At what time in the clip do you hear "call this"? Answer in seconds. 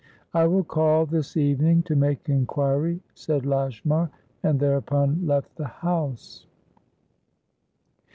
0.63-1.37